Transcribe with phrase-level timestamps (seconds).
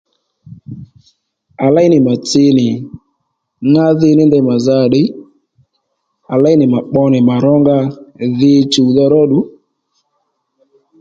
[1.65, 2.67] À léy nì mà tsi nì
[3.73, 5.07] ŋá dhi ní ndey mà za ò ddiy
[6.33, 7.77] à léy nì mà pbo nì mà rónga
[8.39, 9.39] dhi chùwdha ródù